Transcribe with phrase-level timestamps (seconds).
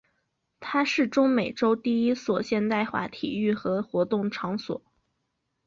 [0.59, 4.81] 它是中美洲第一座现代化体育和活动场馆。